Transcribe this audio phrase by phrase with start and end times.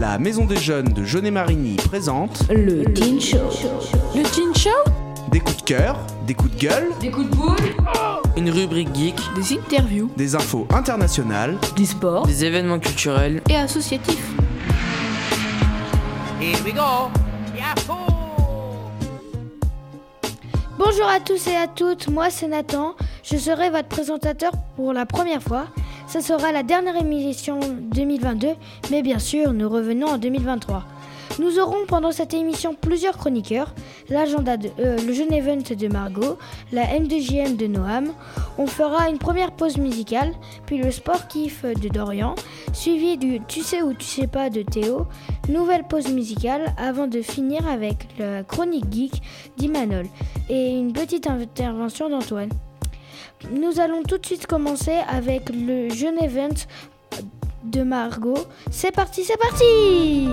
[0.00, 3.36] La Maison des Jeunes de Jeunet-Marigny présente Le Teen Show.
[4.14, 4.70] Le Teen Show
[5.30, 5.96] des coups de cœur,
[6.26, 7.56] des coups de gueule, Des coups de boule,
[8.36, 11.56] Une rubrique geek, Des interviews des infos internationales.
[11.76, 13.40] du sport des événements culturels.
[13.48, 14.26] et associatifs.
[20.78, 22.94] Bonjour à tous et à toutes, moi c'est Nathan.
[23.22, 25.66] Je serai votre présentateur pour la première fois.
[26.12, 28.48] Ce sera la dernière émission 2022,
[28.90, 30.82] mais bien sûr, nous revenons en 2023.
[31.38, 33.72] Nous aurons pendant cette émission plusieurs chroniqueurs,
[34.08, 36.36] l'agenda euh, le jeune event de Margot,
[36.72, 38.12] la M2JM de Noam.
[38.58, 40.32] On fera une première pause musicale,
[40.66, 42.34] puis le sport kiff de Dorian,
[42.72, 45.06] suivi du Tu sais ou tu sais pas de Théo,
[45.48, 49.22] nouvelle pause musicale avant de finir avec la chronique geek
[49.56, 50.06] d'Imanol
[50.48, 52.50] et une petite intervention d'Antoine.
[53.48, 56.54] Nous allons tout de suite commencer avec le jeune event
[57.64, 58.36] de Margot.
[58.70, 60.28] C'est parti, c'est parti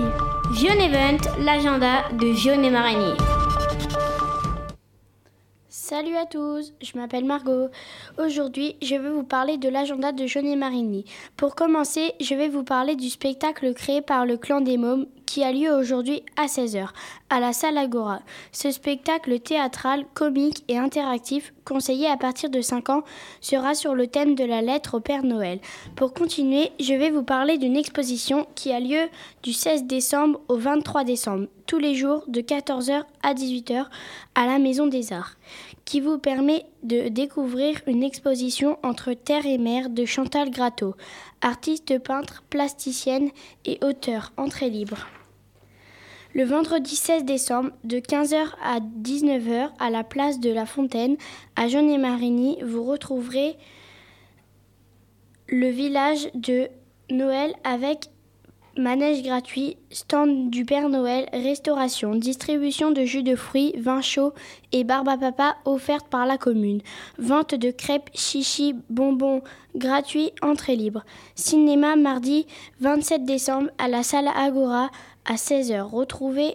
[0.52, 3.14] Vion Event, l'agenda de Vion et Marigny.
[5.68, 7.68] Salut à tous, je m'appelle Margot.
[8.18, 11.06] Aujourd'hui, je vais vous parler de l'agenda de Vion et Marigny.
[11.36, 15.44] Pour commencer, je vais vous parler du spectacle créé par le clan des mômes qui
[15.44, 16.88] a lieu aujourd'hui à 16h
[17.28, 18.22] à la salle Agora.
[18.50, 23.02] Ce spectacle théâtral, comique et interactif, conseillé à partir de 5 ans,
[23.42, 25.60] sera sur le thème de la lettre au Père Noël.
[25.96, 29.10] Pour continuer, je vais vous parler d'une exposition qui a lieu
[29.42, 33.84] du 16 décembre au 23 décembre, tous les jours de 14h à 18h
[34.34, 35.36] à la Maison des Arts,
[35.84, 40.94] qui vous permet de découvrir une exposition entre terre et mer de Chantal Gratteau,
[41.42, 43.28] artiste peintre, plasticienne
[43.66, 45.06] et auteur, entrée libre.
[46.34, 51.16] Le vendredi 16 décembre, de 15h à 19h, à la place de la Fontaine,
[51.56, 53.56] à Jeunet-Marigny, vous retrouverez
[55.48, 56.68] le village de
[57.10, 58.10] Noël avec
[58.76, 64.34] manège gratuit, stand du Père Noël, restauration, distribution de jus de fruits, vin chaud
[64.70, 66.82] et barbe à papa offerte par la commune,
[67.18, 69.42] vente de crêpes, chichis, bonbons
[69.74, 71.04] gratuits, entrée libre.
[71.34, 72.46] Cinéma mardi
[72.80, 74.90] 27 décembre à la salle Agora
[75.28, 75.82] à 16h.
[75.82, 76.54] Retrouvez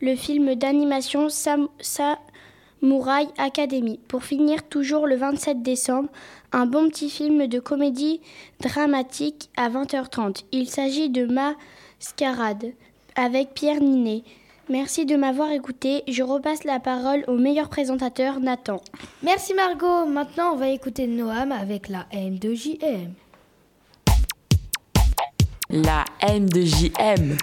[0.00, 4.00] le film d'animation Sam- Samouraï Academy.
[4.08, 6.08] Pour finir, toujours le 27 décembre,
[6.52, 8.20] un bon petit film de comédie
[8.60, 10.44] dramatique à 20h30.
[10.52, 12.72] Il s'agit de Mascarade
[13.14, 14.22] avec Pierre Ninet.
[14.68, 16.04] Merci de m'avoir écouté.
[16.08, 18.80] Je repasse la parole au meilleur présentateur, Nathan.
[19.22, 20.06] Merci Margot.
[20.06, 23.10] Maintenant, on va écouter Noam avec la M2JM.
[25.72, 27.36] La M de JM.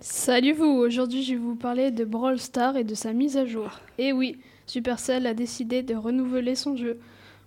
[0.00, 3.46] Salut vous, aujourd'hui je vais vous parler de Brawl Stars et de sa mise à
[3.46, 3.70] jour.
[3.98, 6.98] Et oui, Supercell a décidé de renouveler son jeu.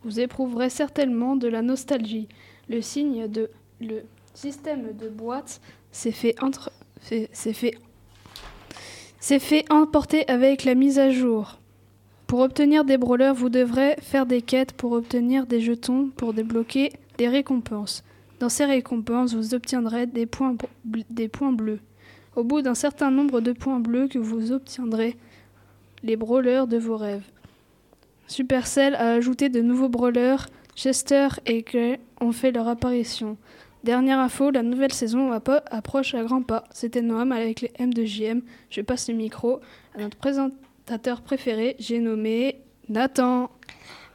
[0.04, 2.28] Vous éprouverez certainement de la nostalgie.
[2.70, 3.50] Le signe de
[3.82, 4.04] le
[4.34, 7.76] système de boîte s'est fait entre fait- s'est fait
[9.20, 11.59] s'est fait emporter avec la mise à jour.
[12.30, 16.94] Pour obtenir des brawlers, vous devrez faire des quêtes pour obtenir des jetons pour débloquer
[17.18, 18.04] des récompenses.
[18.40, 21.80] Dans ces récompenses, vous obtiendrez des points, bleus.
[22.36, 25.18] Au bout d'un certain nombre de points bleus que vous obtiendrez,
[26.04, 27.26] les brawlers de vos rêves.
[28.28, 30.46] Supercell a ajouté de nouveaux brawlers,
[30.76, 33.38] Chester et Clay ont fait leur apparition.
[33.84, 36.64] Dernière info, la nouvelle saison approche à grands pas.
[36.70, 38.42] C'était Noam avec les M de JM.
[38.70, 39.62] Je passe le micro
[39.96, 43.50] à notre présentateur préféré, j'ai nommé Nathan.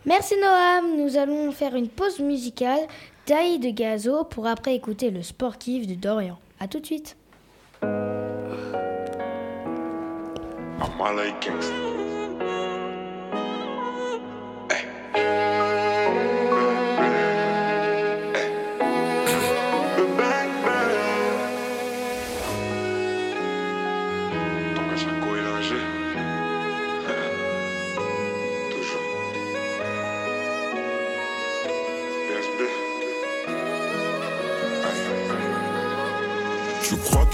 [0.04, 0.96] Merci Noam.
[0.98, 2.80] Nous allons faire une pause musicale
[3.26, 6.38] d'Aïe de Gazo pour après écouter le sport kiff de Dorian.
[6.60, 7.16] A tout de suite.
[15.16, 15.63] I'm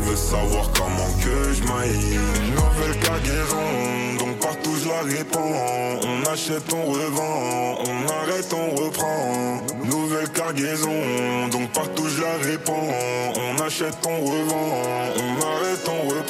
[0.00, 2.18] veut savoir comment que je maille
[2.54, 9.60] Nouvelle cargaison, donc partout je la répands On achète, on revend, on arrête, on reprend
[9.84, 12.88] Nouvelle cargaison, donc partout je la répands.
[13.36, 14.82] On achète, on revend,
[15.16, 16.29] on arrête, on reprend.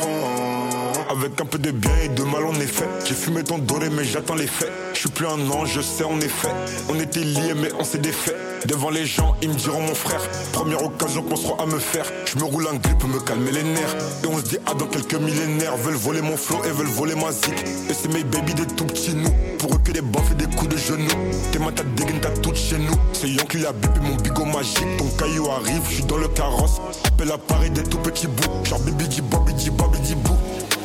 [1.11, 2.87] Avec un peu de bien et de mal en effet.
[3.05, 4.71] J'ai fumé ton doré mais j'attends les faits.
[4.95, 6.49] Je suis plus un ange, je sais en effet.
[6.89, 8.37] On était liés mais on s'est défait.
[8.67, 10.21] Devant les gens, ils me diront mon frère.
[10.53, 12.05] Première occasion qu'on sera à me faire.
[12.27, 13.97] Je me roule un pour me calmer les nerfs.
[14.23, 15.77] Et on se dit ah dans quelques millénaires.
[15.77, 17.55] Veulent voler mon flow et veulent voler ma zik.
[17.89, 19.31] Et c'est mes baby des tout petits nous.
[19.61, 21.07] Pour eux que des baffes et des coups de genoux.
[21.53, 22.97] Tes mains t'as dégaine, t'as tout chez nous.
[23.13, 24.97] C'est Yankee la bip mon bigot magique.
[24.97, 26.81] Ton caillou arrive, je suis dans le carrosse.
[27.05, 28.65] Appelle à Paris des tout petits bouts.
[28.65, 30.35] Genre bibi di bobi di bobi di bou.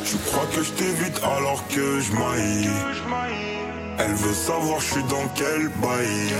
[0.04, 2.12] Tu crois que je t'évite alors que je.
[3.98, 6.34] Elle veut savoir je suis dans quel bail.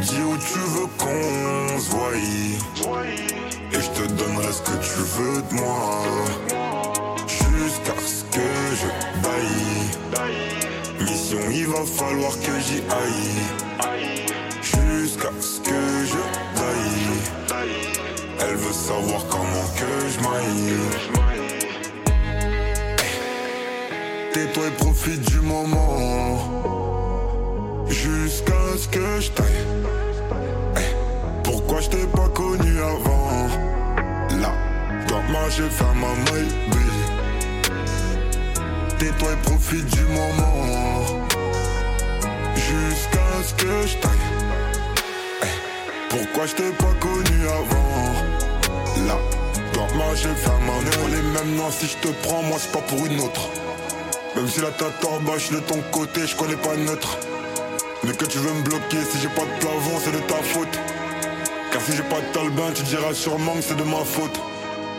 [0.00, 2.12] Dis où tu veux qu'on se voie.
[3.72, 6.04] Et je te donnerai ce que tu veux de moi.
[7.26, 8.46] Jusqu'à ce que
[8.80, 8.86] je
[9.20, 10.77] baille.
[11.00, 13.42] Mission, il va falloir que j'y aille.
[14.62, 16.22] Jusqu'à ce que je
[16.58, 17.66] baille.
[18.40, 20.74] Elle veut savoir comment que je maille.
[24.32, 26.38] Tais-toi et profite du moment.
[27.88, 29.46] Jusqu'à ce que je taille.
[30.76, 30.80] Eh,
[31.44, 33.48] Pourquoi je t'ai pas connu avant?
[34.40, 34.52] Là,
[35.08, 36.52] dans ma j'ai fait ma maille,
[38.98, 41.26] Tais-toi et profite du moment.
[42.56, 44.10] Jusqu'à ce que je taille.
[45.42, 45.46] Eh,
[46.08, 49.06] Pourquoi je t'ai pas connu avant?
[49.06, 49.18] Là,
[49.72, 50.90] dans ma ma maille.
[51.04, 53.48] On les mêmes noms, si je te prends, moi c'est pas pour une autre.
[54.34, 57.18] Même si la tête en bas, je de ton côté, je connais pas neutre.
[58.02, 60.78] Mais que tu veux me bloquer, si j'ai pas de plafond, c'est de ta faute.
[61.70, 64.40] Car si j'ai pas de talbin, tu diras sûrement que c'est de ma faute.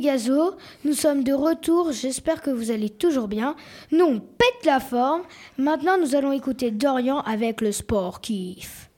[0.00, 0.56] Gazo.
[0.84, 1.92] Nous sommes de retour.
[1.92, 3.54] J'espère que vous allez toujours bien.
[3.92, 5.22] Nous, on pète la forme.
[5.58, 8.90] Maintenant, nous allons écouter Dorian avec le sport kiff.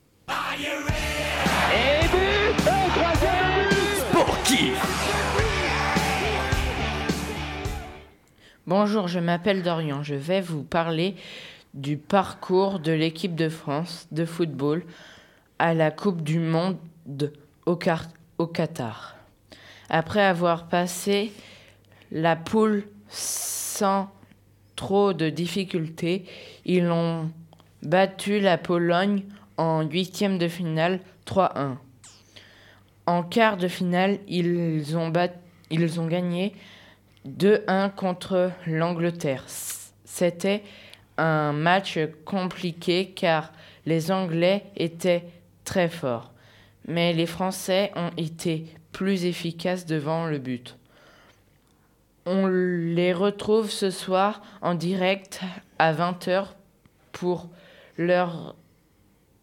[8.67, 10.03] Bonjour, je m'appelle Dorian.
[10.03, 11.17] Je vais vous parler
[11.75, 14.85] du parcours de l'équipe de France de football
[15.59, 16.79] à la Coupe du Monde
[17.67, 17.77] au
[18.47, 19.17] Qatar.
[19.95, 21.33] Après avoir passé
[22.11, 24.11] la poule sans
[24.75, 26.25] trop de difficultés,
[26.65, 27.31] ils ont
[27.83, 29.25] battu la Pologne
[29.59, 31.77] en huitième de finale 3-1.
[33.05, 35.13] En quart de finale, ils ont,
[35.71, 36.55] ils ont gagné
[37.29, 39.45] 2-1 contre l'Angleterre.
[39.47, 40.63] C'était
[41.19, 43.53] un match compliqué car
[43.85, 45.25] les Anglais étaient
[45.65, 46.33] très forts.
[46.89, 48.65] Mais les Français ont été
[49.03, 50.79] plus efficaces devant le but.
[52.25, 55.41] On les retrouve ce soir en direct
[55.81, 56.47] à 20h
[57.11, 57.49] pour
[57.99, 58.55] leur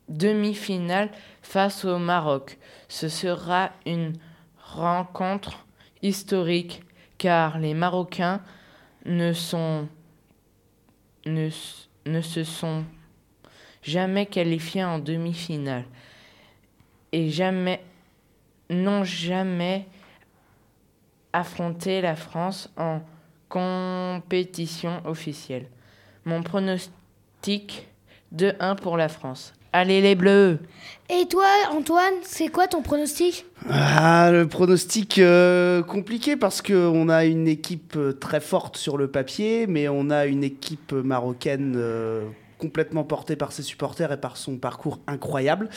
[0.07, 1.11] demi-finale
[1.41, 2.57] face au Maroc.
[2.87, 4.13] Ce sera une
[4.63, 5.65] rencontre
[6.01, 6.81] historique
[7.17, 8.41] car les Marocains
[9.05, 9.89] ne, sont,
[11.25, 12.85] ne se sont
[13.83, 15.83] jamais qualifiés en demi-finale
[17.11, 17.83] et jamais
[18.69, 19.87] n'ont jamais
[21.33, 23.01] affronté la France en
[23.49, 25.67] compétition officielle.
[26.25, 27.87] Mon pronostic
[28.35, 29.53] 2-1 pour la France.
[29.71, 30.59] Allez les Bleus
[31.09, 33.45] Et toi, Antoine, c'est quoi ton pronostic?
[33.69, 39.07] Ah, le pronostic euh, compliqué parce qu'on a une équipe euh, très forte sur le
[39.09, 42.23] papier, mais on a une équipe marocaine euh,
[42.59, 45.69] complètement portée par ses supporters et par son parcours incroyable.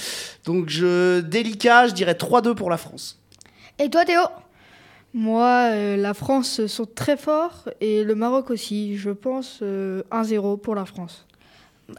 [0.44, 3.18] Donc, je, délicat, je dirais 3-2 pour la France.
[3.78, 4.20] Et toi, Théo?
[5.14, 8.96] Moi, euh, la France sont très forts et le Maroc aussi.
[8.96, 11.26] Je pense euh, 1-0 pour la France.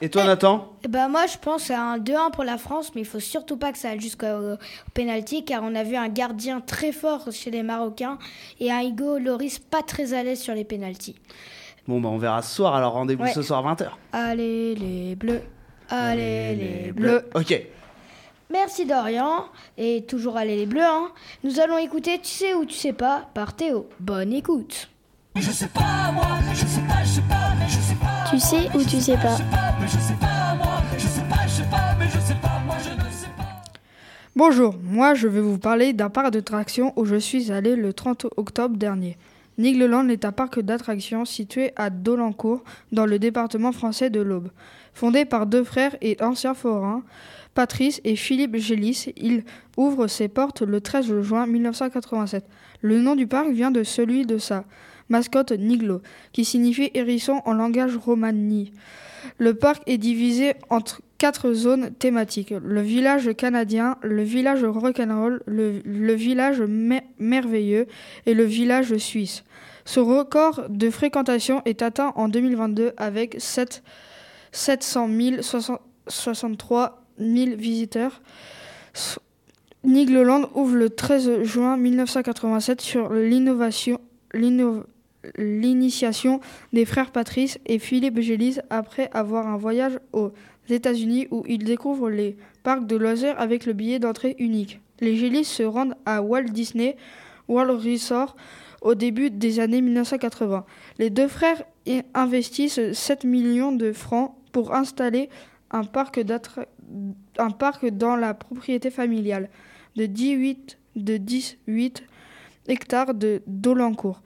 [0.01, 0.73] Et toi, Nathan?
[0.89, 3.71] Ben moi je pense à un 2-1 pour la France, mais il faut surtout pas
[3.71, 4.57] que ça aille jusqu'au au
[4.93, 8.17] penalty car on a vu un gardien très fort chez les Marocains
[8.59, 11.15] et un Hugo Loris pas très à l'aise sur les penalties.
[11.87, 12.75] Bon, bah, on verra ce soir.
[12.75, 13.33] Alors, rendez-vous Ouais.
[13.33, 13.89] ce soir à 20h.
[14.13, 15.41] Allez les bleus,
[15.89, 17.25] allez les bleus.
[17.35, 17.61] Ok.
[18.51, 19.45] Merci Dorian
[19.77, 20.83] et toujours allez les bleus.
[20.83, 21.09] Hein.
[21.43, 23.89] Nous allons écouter Tu sais ou tu sais pas par Théo.
[23.99, 24.89] Bonne écoute.
[28.29, 29.37] Tu sais ou tu sais pas?
[34.35, 38.27] Bonjour, moi je vais vous parler d'un parc d'attractions où je suis allé le 30
[38.37, 39.17] octobre dernier.
[39.57, 44.49] Nigloland est un parc d'attractions situé à Dolencourt, dans le département français de l'Aube.
[44.93, 47.03] Fondé par deux frères et anciens forains,
[47.53, 49.43] Patrice et Philippe Gélis, il
[49.77, 52.45] ouvre ses portes le 13 juin 1987.
[52.81, 54.65] Le nom du parc vient de celui de sa
[55.09, 58.71] mascotte Niglo, qui signifie hérisson en langage romani.
[59.37, 62.53] Le parc est divisé entre quatre zones thématiques.
[62.61, 67.87] Le village canadien, le village rock'n'roll, le, le village mer- merveilleux
[68.25, 69.45] et le village suisse.
[69.85, 73.83] Ce record de fréquentation est atteint en 2022 avec 7,
[74.51, 78.21] 700 000, 60 63 000 visiteurs.
[79.85, 83.13] Nigloland ouvre le 13 juin 1987 sur
[85.37, 86.41] l'initiation
[86.73, 90.33] des frères Patrice et Philippe Gélis après avoir un voyage aux
[90.69, 94.79] États-Unis où ils découvrent les parcs de loisirs avec le billet d'entrée unique.
[94.99, 96.95] Les Gélis se rendent à Walt Disney
[97.47, 98.35] World Resort
[98.81, 100.65] au début des années 1980.
[100.99, 101.63] Les deux frères
[102.13, 105.29] investissent 7 millions de francs pour installer
[105.71, 106.19] un parc,
[107.87, 109.49] dans la propriété familiale
[109.95, 112.03] de 18, de 18
[112.67, 114.21] hectares de Dolencourt.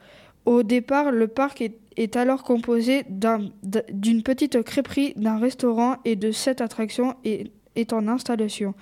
[0.45, 6.31] Au départ, le parc est, est alors composé d'une petite crêperie, d'un restaurant et de
[6.31, 8.73] sept attractions et est en installation.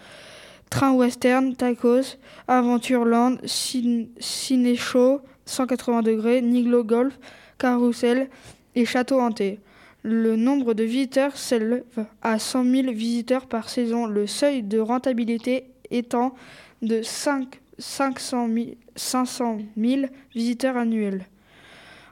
[0.69, 2.17] Train western, tacos,
[2.47, 7.19] Aventureland, cin- Ciné Show, 180 degrés, Niglo Golf,
[7.57, 8.29] Carousel
[8.75, 9.59] et Château Hanté.
[10.01, 11.83] Le nombre de visiteurs s'élève
[12.21, 16.35] à 100 000 visiteurs par saison, le seuil de rentabilité étant
[16.81, 20.01] de 5, 500 000, 500 000
[20.33, 21.25] visiteurs annuels.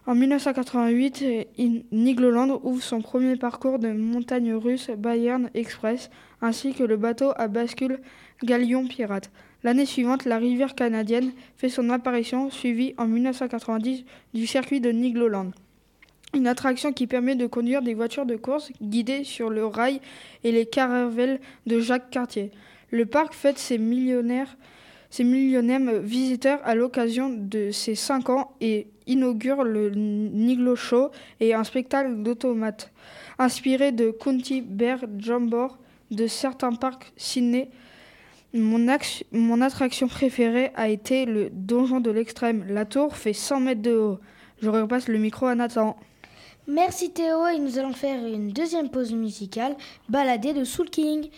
[0.05, 1.23] En 1988,
[1.59, 6.09] In- Nigloland ouvre son premier parcours de montagne russe Bayern Express,
[6.41, 7.99] ainsi que le bateau à bascule
[8.43, 9.31] Galion Pirate.
[9.63, 15.51] L'année suivante, la rivière canadienne fait son apparition, suivie en 1990 du circuit de Nigloland.
[16.35, 20.01] Une attraction qui permet de conduire des voitures de course guidées sur le rail
[20.43, 22.51] et les caravelles de Jacques Cartier.
[22.91, 24.57] Le parc fête ses millionnaires
[25.13, 31.53] ses millionièmes visiteurs à l'occasion de ses 5 ans et inaugure le Niglo Show et
[31.53, 32.91] un spectacle d'automates
[33.37, 35.77] inspiré de County Bear Jambor
[36.09, 37.69] de certains parcs Sydney.
[38.55, 38.83] Mon,
[39.31, 42.65] mon attraction préférée a été le donjon de l'extrême.
[42.67, 44.19] La tour fait 100 mètres de haut.
[44.63, 45.95] Je repasse le micro à Nathan.
[46.65, 49.75] Merci Théo et nous allons faire une deuxième pause musicale,
[50.09, 51.29] baladée de Soul King.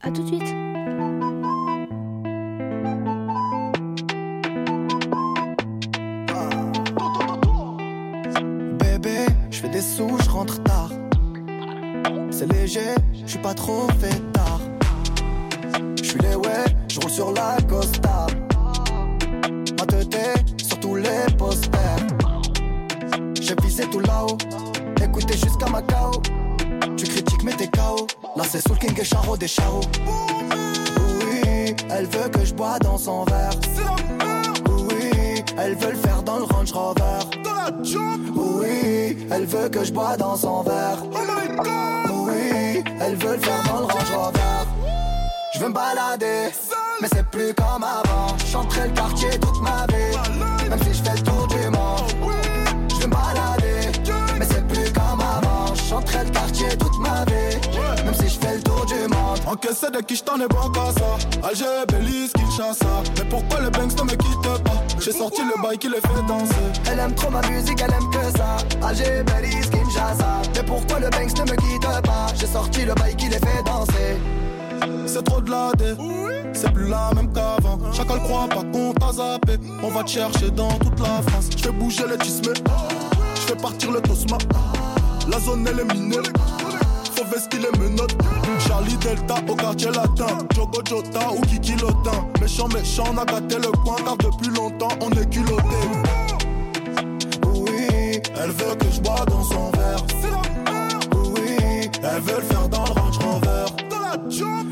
[0.00, 1.25] A tout de suite.
[9.76, 10.90] Des sous, je rentre tard.
[12.30, 14.60] C'est léger, je suis pas trop fait tard.
[15.98, 18.26] Je suis les ouais, je roule sur la Costa.
[19.78, 20.16] Ma tête
[20.62, 22.06] sur tous les posters.
[23.38, 24.38] J'ai visé tout là-haut,
[25.02, 26.22] écoutez jusqu'à Macao.
[26.96, 28.06] Tu critiques mais t'es KO.
[28.34, 29.82] Là c'est Soul King et Charo des Charo.
[31.20, 34.35] Oui, elle veut que je bois dans son verre.
[35.58, 37.02] Elle veut le faire dans le Range Rover.
[38.34, 41.02] Oui, elle veut que je bois dans son verre.
[42.10, 44.40] Oui, elle veut le faire dans le Range Rover.
[45.54, 46.50] Je veux me balader,
[47.00, 48.36] mais c'est plus comme avant.
[48.50, 52.34] Chanterai le quartier toute ma vie, même si je fais le tour du monde.
[52.90, 53.92] Je veux me balader,
[54.38, 55.74] mais c'est plus comme avant.
[55.74, 57.56] Chanterai le quartier toute ma vie,
[59.46, 61.46] Encaissé de qui j't'en ai bon qu'à ça.
[61.48, 64.82] Alger, Belize, Kinshasa Mais pourquoi les banks ne me quittent pas?
[65.00, 66.54] J'ai sorti le bail qui les fait danser.
[66.90, 68.56] Elle aime trop ma musique, elle aime que ça.
[68.84, 70.42] Alger, Belize, Kinshasa.
[70.56, 72.26] Mais pourquoi le Banks ne me quitte pas?
[72.34, 74.16] J'ai sorti le bail qui les fait danser.
[75.06, 75.94] C'est trop de la dé
[76.52, 77.78] C'est plus la même qu'avant.
[77.92, 79.58] Chacun le croit pas qu'on t'a zappé.
[79.80, 81.50] On va te chercher dans toute la France.
[81.56, 82.52] Je fais bouger les tismes.
[83.36, 84.38] Je fais partir le tosma
[85.30, 86.16] La zone elle est minée
[87.26, 88.16] Faut vestir les menottes
[88.66, 93.56] Charlie Delta au quartier latin Jogo Jota ou Kiki Lotin Méchant méchant on a gâté
[93.56, 95.62] le coin Car depuis longtemps on est culotté
[97.54, 100.06] Oui, Elle veut que je bois dans son verre
[101.14, 103.64] oui, Elles veulent faire dans le Range Rover.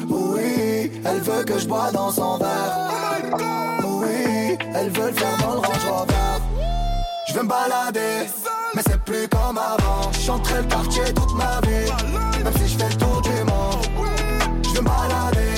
[0.09, 3.31] Oui, elle veut que je bois dans son verre.
[3.85, 6.15] Oui, elle veut faire dans le Range Rover.
[7.29, 8.27] Je vais me balader,
[8.75, 10.13] mais c'est plus comme avant.
[10.13, 11.91] Chanterai le quartier toute ma vie,
[12.75, 13.87] je fais le tour du monde.
[14.75, 15.55] Je balader,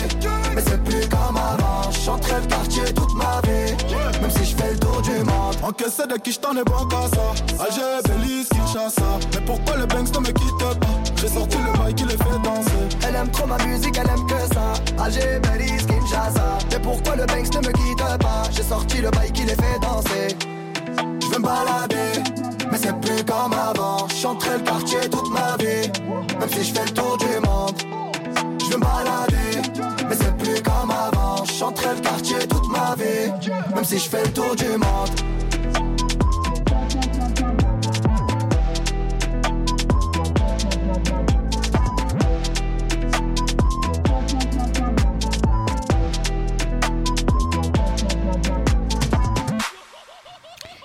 [0.54, 1.90] mais c'est plus comme avant.
[1.90, 3.72] Je chanterai le quartier toute ma vie,
[4.20, 5.56] même si je fais le tour du monde.
[5.62, 7.64] Encaissé de qui je t'en ai bon qu'à ça.
[7.64, 9.18] Alger, Belize, Kinshasa.
[9.34, 10.74] Mais pourquoi le Banks ne me quitte pas?
[11.16, 12.96] J'ai sorti le bail qui les fait danser.
[13.08, 14.74] Elle aime trop ma musique, elle aime que ça.
[15.02, 16.58] Alger, Belize, Kinshasa.
[16.70, 18.42] Mais pourquoi le Banks ne me quitte pas?
[18.54, 19.75] J'ai sorti le bail qui les fait
[33.86, 35.10] si je fais le tour du monde.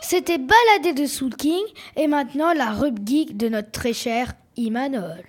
[0.02, 1.64] C'était Baladé de Soul King
[1.96, 5.24] et maintenant la rub geek de notre très cher Imanol.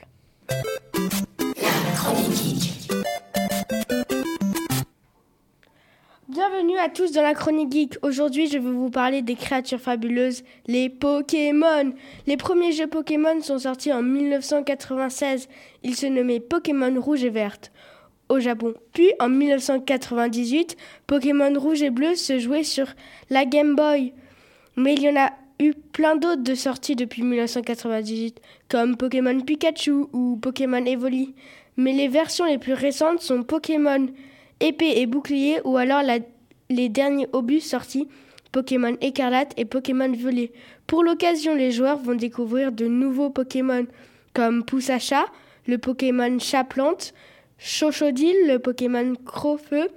[6.64, 7.95] Bienvenue à tous dans la chronique geek.
[8.02, 11.92] Aujourd'hui, je vais vous parler des créatures fabuleuses, les Pokémon.
[12.28, 15.49] Les premiers jeux Pokémon sont sortis en 1996.
[15.83, 17.73] Ils se nommaient Pokémon Rouge et Verte
[18.28, 18.75] au Japon.
[18.92, 20.76] Puis en 1998,
[21.09, 22.87] Pokémon Rouge et Bleu se jouait sur
[23.28, 24.12] la Game Boy.
[24.76, 30.04] Mais il y en a eu plein d'autres de sorties depuis 1998, comme Pokémon Pikachu
[30.12, 31.35] ou Pokémon Evoli.
[31.76, 34.07] Mais les versions les plus récentes sont Pokémon
[34.61, 36.21] épée et bouclier ou alors la-
[36.73, 38.09] les derniers obus sortis,
[38.50, 40.52] Pokémon écarlate et Pokémon violet.
[40.87, 43.87] Pour l'occasion, les joueurs vont découvrir de nouveaux Pokémon
[44.35, 45.25] comme Poussacha,
[45.67, 47.14] le Pokémon chat-plante,
[47.59, 49.88] Chochodile, le Pokémon Crofeu,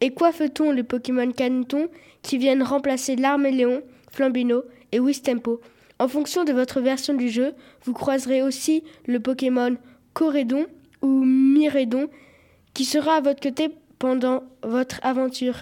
[0.00, 1.88] et Coiffeton, le Pokémon Caneton,
[2.22, 5.60] qui viennent remplacer l'Arméléon, Flambino et Wistempo.
[5.98, 7.54] En fonction de votre version du jeu,
[7.84, 9.76] vous croiserez aussi le Pokémon
[10.12, 10.66] Corédon
[11.00, 12.08] ou Mirédon,
[12.74, 13.68] qui sera à votre côté
[14.00, 15.54] pendant votre aventure.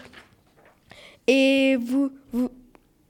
[1.32, 2.10] Et vous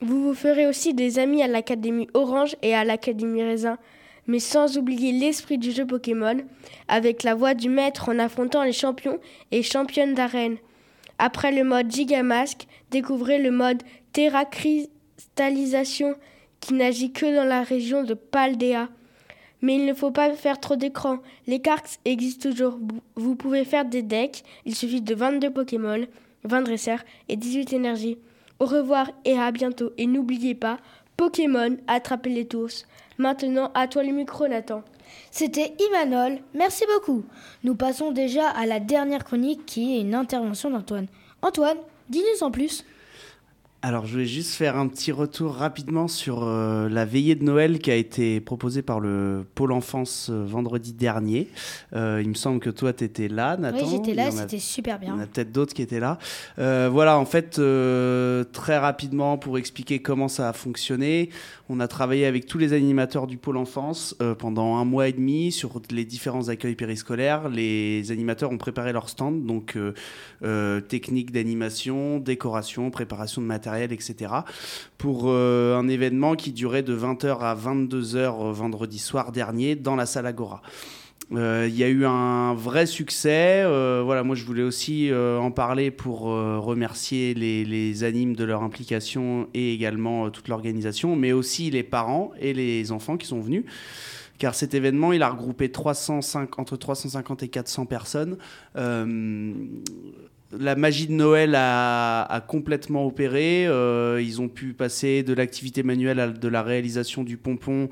[0.03, 3.79] vous, ferez aussi des amis à l'Académie Orange et à l'Académie Raisin,
[4.27, 6.37] mais sans oublier l'esprit du jeu Pokémon,
[6.87, 9.19] avec la voix du maître en affrontant les champions
[9.53, 10.59] et championnes d'arène.
[11.19, 16.15] Après le mode Gigamask, découvrez le mode Terra Cristallisation
[16.61, 18.91] qui n'agit que dans la région de Paldea.
[19.63, 21.21] Mais il ne faut pas faire trop d'écran.
[21.47, 22.79] Les cartes existent toujours.
[23.15, 24.43] Vous pouvez faire des decks.
[24.67, 26.07] Il suffit de 22 Pokémon,
[26.45, 28.19] 20 dresseurs et 18 énergies.
[28.59, 29.93] Au revoir et à bientôt.
[29.97, 30.79] Et n'oubliez pas,
[31.17, 32.87] Pokémon, attrapez-les tous.
[33.19, 34.83] Maintenant, à toi le micro, Nathan.
[35.31, 37.25] C'était Imanol, merci beaucoup.
[37.65, 41.09] Nous passons déjà à la dernière chronique qui est une intervention d'Antoine.
[41.43, 42.85] Antoine, dis-nous en plus.
[43.83, 47.79] Alors, je voulais juste faire un petit retour rapidement sur euh, la veillée de Noël
[47.79, 51.49] qui a été proposée par le Pôle Enfance euh, vendredi dernier.
[51.95, 53.79] Euh, il me semble que toi, tu étais là, Nathan.
[53.87, 55.25] oui, j'étais là, c'était super Il y en bien.
[55.25, 56.19] a peut-être d'autres qui étaient là.
[56.59, 57.53] Voilà, en fait,
[58.53, 61.31] très rapidement, pour expliquer comment ça a fonctionné,
[61.71, 65.53] on a travaillé avec tous les animateurs du pôle enfance pendant un mois et demi
[65.53, 67.49] sur les différents accueils périscolaires.
[67.49, 69.79] Les animateurs ont préparé leur stand, donc
[70.89, 74.33] technique d'animation, décoration, préparation de matériel, etc.
[74.99, 80.07] Pour euh, un événement qui durait de 20h à 22h vendredi soir dernier dans la
[80.07, 80.63] salle Agora.
[81.33, 83.63] Euh, Il y a eu un vrai succès.
[83.65, 88.45] Euh, voilà, moi je voulais aussi euh, en parler pour euh, remercier les, animes de
[88.45, 93.27] leur implication et également euh, toute l'organisation, mais aussi les parents et les enfants qui
[93.27, 93.65] sont venus.
[94.39, 98.39] Car cet événement, il a regroupé 305, entre 350 et 400 personnes.
[100.59, 103.69] La magie de Noël a, complètement opéré.
[103.69, 107.89] Euh, ils ont pu passer de l'activité manuelle à de la réalisation du pompon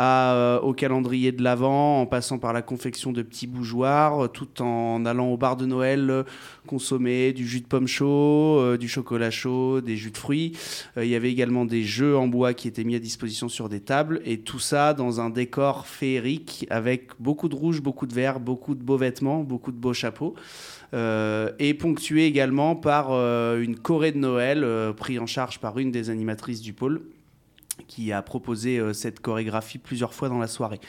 [0.00, 4.62] euh, au calendrier de l'Avent, en passant par la confection de petits bougeoirs, euh, tout
[4.62, 6.24] en allant au bar de Noël
[6.66, 10.52] consommer du jus de pomme chaud, du chocolat chaud, des jus de fruits.
[10.96, 13.80] Il y avait également des jeux en bois qui étaient mis à disposition sur des
[13.80, 18.40] tables, et tout ça dans un décor féerique avec beaucoup de rouge, beaucoup de vert,
[18.40, 20.34] beaucoup de beaux vêtements, beaucoup de beaux chapeaux.
[20.94, 25.78] Euh, et ponctué également par euh, une choré de Noël euh, pris en charge par
[25.78, 27.02] une des animatrices du pôle
[27.86, 30.80] qui a proposé cette chorégraphie plusieurs fois dans la soirée.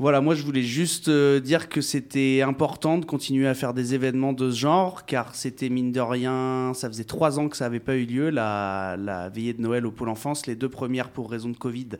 [0.00, 4.32] Voilà, moi je voulais juste dire que c'était important de continuer à faire des événements
[4.32, 7.78] de ce genre, car c'était mine de rien, ça faisait trois ans que ça n'avait
[7.78, 11.48] pas eu lieu, la, veillée de Noël au Pôle Enfance, les deux premières pour raison
[11.48, 11.90] de Covid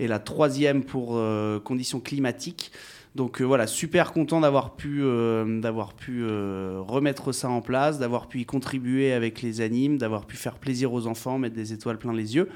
[0.00, 1.20] et la troisième pour
[1.62, 2.72] conditions climatiques.
[3.14, 5.60] Donc euh, voilà, super content d'avoir pu, euh,
[6.08, 10.58] euh, remettre ça en place, d'avoir pu y contribuer avec les animes, d'avoir pu faire
[10.58, 12.48] plaisir aux enfants, mettre des étoiles plein les yeux.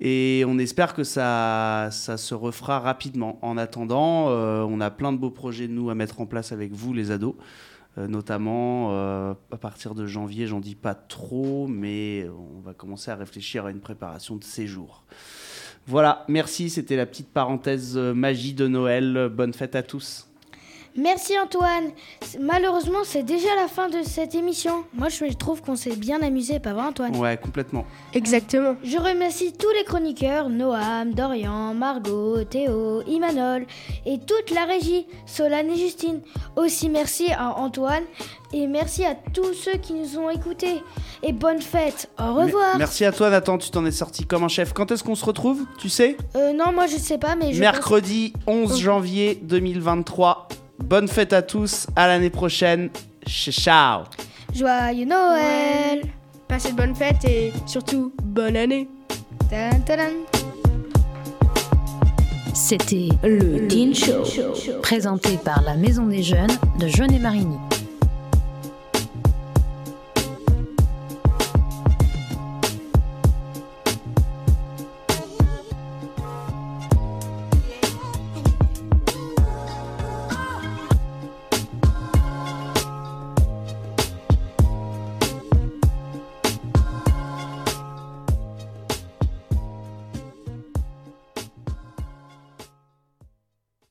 [0.00, 3.38] Et on espère que ça, se refera rapidement.
[3.42, 6.92] En attendant, on a plein de beaux projets nous à mettre en place avec vous,
[6.92, 7.34] les ados.
[7.96, 13.64] Notamment à partir de janvier, j'en dis pas trop, mais on va commencer à réfléchir
[13.64, 15.06] à une préparation de séjour.
[15.88, 19.30] Voilà, merci, c'était la petite parenthèse euh, magie de Noël.
[19.32, 20.26] Bonne fête à tous.
[20.96, 21.90] Merci Antoine.
[22.40, 24.84] Malheureusement, c'est déjà la fin de cette émission.
[24.94, 27.14] Moi, je trouve qu'on s'est bien amusé, pas vrai Antoine?
[27.16, 27.84] Ouais, complètement.
[28.14, 28.76] Exactement.
[28.82, 33.66] Je remercie tous les chroniqueurs, Noam, Dorian, Margot, Théo, Imanol
[34.06, 36.20] et toute la régie, Solane et Justine.
[36.56, 38.04] Aussi merci à Antoine
[38.52, 40.82] et merci à tous ceux qui nous ont écoutés.
[41.22, 42.74] Et bonne fête, au revoir.
[42.74, 44.72] Me- Merci à toi, Nathan, tu t'en es sorti comme un chef.
[44.72, 45.64] Quand est-ce qu'on se retrouve?
[45.78, 46.16] Tu sais?
[46.36, 50.48] Euh, non, moi je sais pas, mais je Mercredi 11 janvier 2023.
[50.78, 52.90] Bonne fête à tous, à l'année prochaine.
[53.26, 54.04] Ciao
[54.54, 56.02] Joyeux Noël
[56.48, 58.88] Passez de bonnes fêtes et surtout bonne année.
[62.54, 64.22] C'était le Teen Show,
[64.80, 67.58] présenté par la Maison des Jeunes de Jeunet Marigny.